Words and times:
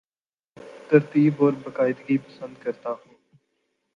ترتیب 0.89 1.43
اور 1.43 1.53
باقاعدگی 1.63 2.17
پسند 2.17 2.63
کرتا 2.63 2.89
ہوں 2.91 3.13